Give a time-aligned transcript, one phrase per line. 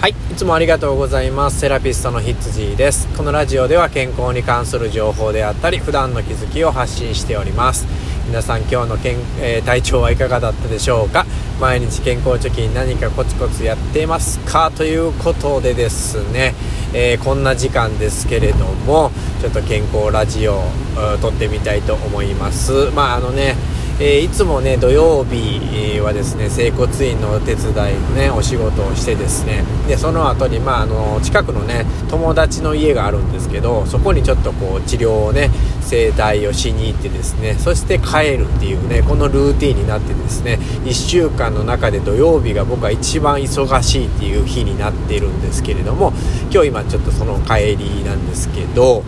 [0.00, 1.58] はい、いつもありがとうございます。
[1.58, 3.08] セラピストのヒッツジーです。
[3.16, 7.84] このラジオでは健康に関する情報であったり、普段の気づきを発信しております。
[8.28, 11.26] 皆さん今日のけん、えー、体調はいかがだったでしょうか？
[11.60, 16.54] 毎日健康貯金何かコツコツやっていますかということでですね、
[16.94, 19.10] えー、こんな時間ですけれども、
[19.40, 20.62] ちょっと健康ラジオを
[21.20, 22.92] 撮ってみたいと思います。
[22.94, 23.56] まああのね、
[24.00, 29.64] えー、いつもね土曜日はですね整骨院のお手伝いのねお仕事をしてですね。
[29.88, 46.12] でその後にまああの近くのね友達の家があるんですけどそこにちょっとこう治療をね整体をしに行ってですねそして帰るっていうねこのルーティンになってですね1週間の中で土曜日が僕は一番忙しいっていう日になっているんですけれども
[46.52, 49.02] 今日今ちょっとその帰りなんですけど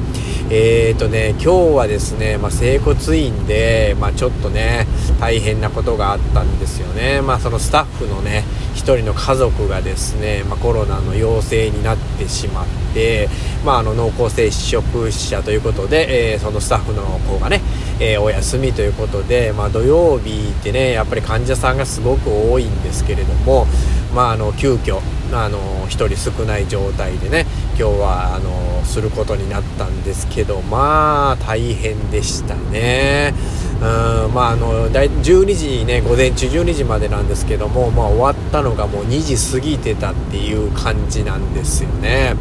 [0.51, 4.80] えーとね今日はですね、まあ、整骨院で、まあ、ちょっとね
[5.19, 8.45] 大変なことがあったんですよねまあそのスタッフのね
[8.75, 13.29] 1人の家族がですね、まあ、コロナの陽性になってしまって、
[13.65, 17.61] まあ、あの濃厚接触者ということで、えー、そのスタッフの子がね、
[18.01, 23.67] えー、お休みということで、まあ、土曜日ってねやっぱり患者さんがすごく多いんですけれども、
[24.15, 25.01] まあ、あの急遽
[25.33, 27.47] あの1人少ない状態でね
[27.79, 33.33] 今日はあのすることになったんですけどまあ大変でしたね。
[33.81, 42.35] うんまああの12時ね午前中12時までなんですけども、まあ、終わったのがもう2時過ぎてたっていう感じなんですよね。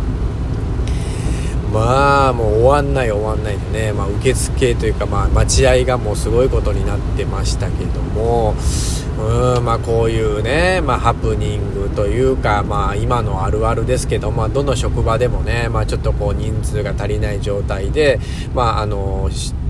[1.72, 8.56] まあもう終わんない終わんないでね、まあ、受付というか、まあ、待合がもうすごいことになってましたけども
[9.20, 18.20] うんまあこういうね、まあ、ハプニングというか、まあ、今のあるあるですけど、まあ、どの職場でもね、まあ、ちょっとこう人数が足りない状態で、
[18.56, 19.30] まあ、あの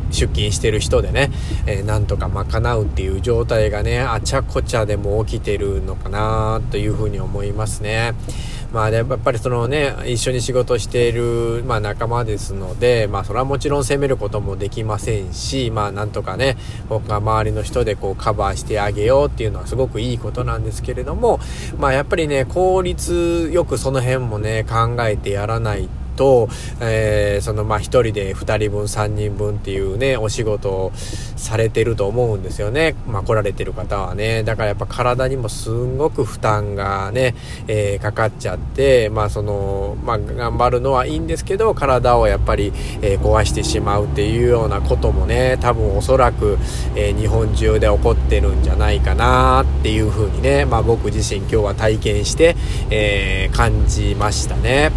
[0.09, 1.31] 出勤してる人でね、
[1.65, 8.13] えー、なんとか賄うっていう状態がねあちゃこちゃでも起きてるのかなというふうに思いますね。
[8.71, 16.55] まあ、やっぱりそのね一緒に仕事している、まあ、仲間ですので、まあ、それはもちろん責めることもできませんし、まあ、なんとかね
[16.87, 21.39] 僕が周りの人でこうカバーしてあげようっていうのはすごくいいことなんですけれども、
[21.79, 26.49] まあ、やっぱりね効率よくその辺もね考えてやらないと、と
[26.81, 37.35] えー、そのまあ1人で2人分3人分っていうねお仕事をされてると思うんですよねまあ来られてる方はねだからやっぱ体にもすんごく負担がね、
[37.67, 46.57] えー、かかっちゃってまあそのまあ頑張るのはいいんですけど体をやっぱり、えー、壊してしまうっていうようなこともね多分おそらく、
[46.95, 52.55] え日本中で起こってるんじゃないかなっていうふうにねまあ僕自身今日は体験して、
[52.89, 54.91] え感じましたね。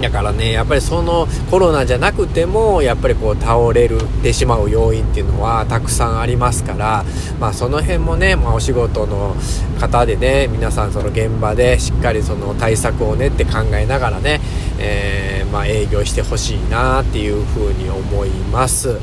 [0.00, 7.04] だからね、やっぱりそのコロナじゃなくても、やっぱりこう倒れるてしまう要因っていうのはたくさんありますから、
[7.40, 9.34] まあその辺もね、まあお仕事の
[9.80, 14.40] 方でね、皆さんその現場でしっかりその対策を練って考えながらね、
[14.78, 18.98] えー、まあ営業してほしいなっていうふうに思います。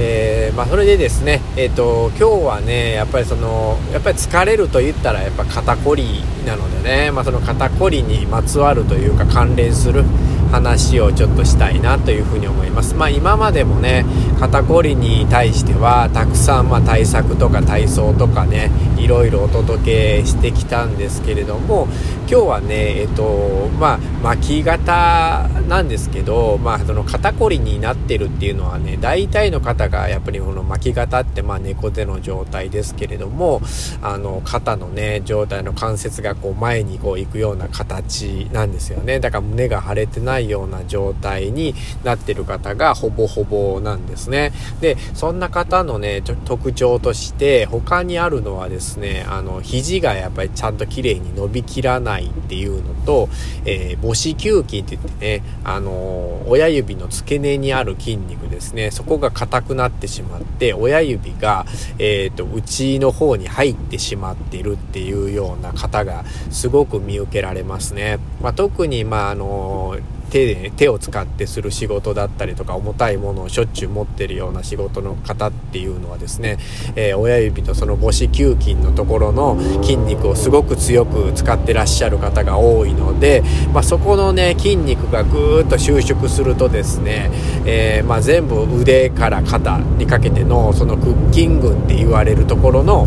[0.00, 10.04] えー、まあ、それでですね、えーと、今日はねやっぱりそのやっぱり疲れると言ったらやっぱ肩こりなのでね、まあ、その肩こりにまつわるというか関連する
[10.52, 12.94] 話をちょっとしたいなというふうに思います。
[12.94, 14.04] まあ今までもね、
[14.42, 21.86] 肩こりに対してはたくさんま対策とか体操とかね、いろいろお届けしてきたんですけれども、
[22.28, 33.60] 今日はね、えっと、まあ巻き型なんですけど、まあその肩こりになってるっていうのはね、大体の方がやっぱりこの巻き型ってまあ猫背の状態ですけれども、
[34.02, 39.20] あの肩のね、状態の関節がこう前にこう行くような形なんですよね。
[39.20, 44.31] だから胸が腫れてないないような状態になってる方がほぼほぼなんですね。
[44.32, 53.28] ねで、そんな方のね、特徴として他にあるのはですね、あの、肘がやっぱりちゃんと綺麗に伸びきらないっていうのと、
[53.64, 61.66] えー、母子球筋って言ってね、あの、親指の付け根にある筋肉ですね、そこが硬くなってしまって、親指が、
[61.98, 68.18] えっ、ー、と、内の方に入ってしまっているっていうような方がすごく見受けられますね。
[68.40, 69.96] まあ、特に、まあ、あの、
[70.32, 76.56] 手で、手を使ってする仕事だったりとか重たいものをしょっちゅう持ってるような仕事の方っていうのはですね、
[76.96, 83.42] えー、親指とその母子球筋のところの筋肉をすごく強く使ってらっしゃる方が多いので、
[83.74, 87.30] まあ、そこのね筋肉がぐーっと収縮するとですね、
[87.66, 93.06] えー、まあ、全部腕から肩にかけてのその腹筋群って言われるところの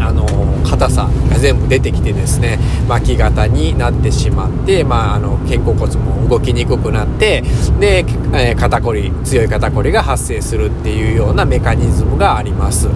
[0.00, 0.26] あの
[0.68, 2.58] 硬さが全部出てきてですね
[2.88, 7.42] 巻き型になってしまって、まあ、あの肩甲骨も動きにくくなって
[7.78, 8.04] で、
[8.34, 12.88] えー、肩こり強い肩こりが発生するっていうようなメカニズムがあります。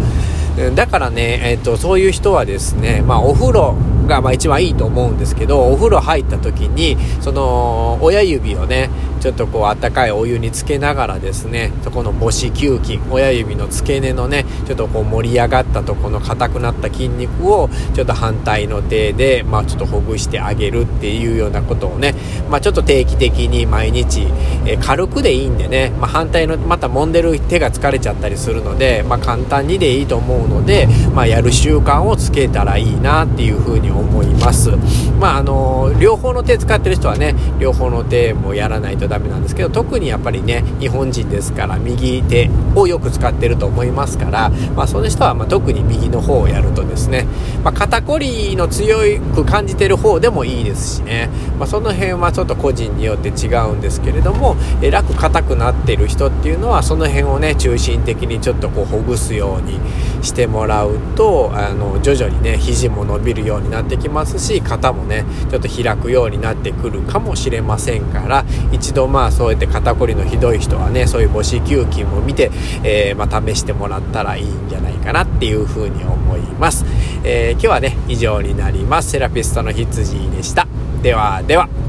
[0.76, 3.74] だからね、えーと、そういう人はですね、まあ、お風呂
[4.06, 8.88] がまあ一番いいと思うんですけどお風呂入った時にその親指をね
[9.24, 22.14] ちょっとこうあったかいお湯につけながらですねそこの母子球筋親指の付け根のねちょっとこう盛り上がったとこの硬くなった筋肉をちょっと反対の手でまあちょっとほぐしてあげるっていうようなことをね
[22.50, 24.26] まあちょっと定期的に毎日、
[24.66, 34.70] え軽くでいいんでね、まあ、反対のまた揉んでる手が疲れちゃったりするので、まあ、簡単にでいいと思うので、まあ、やる習慣をつけたらいいなっていうふうに思います。
[35.18, 47.26] まああの両方の手使ってる人はね両方の手もやらないとダメなんですけど特にやっぱりね日本人ですから右手をよく使ってると思いますから、まあ、その人はま特に右の方をやるとですね、
[47.62, 48.98] まあ、肩こりの強
[49.34, 51.28] く感じてる方でもいいですしね、
[51.58, 59.78] まあ、その辺はちょっと個人によって違うんですけれどもえ楽硬くなってる人っていうのはその辺をね中心的にちょっとこうほぐすように
[60.24, 72.50] してもらうとあの徐々にね肘も伸びるようになってきますし肩もねちょっと開くようになってくるかもしれませんから一度まあそうやって肩こりのひどい人はねそういう母子球菌も見て、
[72.82, 76.84] えー、まあ、試してもらったらいいんじゃないかなっていうふうに思います、
[77.24, 79.10] えー、今日はね以上になります。
[79.10, 80.66] セラピストの羊でした。
[81.02, 81.83] ではでは。